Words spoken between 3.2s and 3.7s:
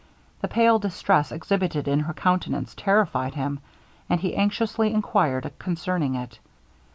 him,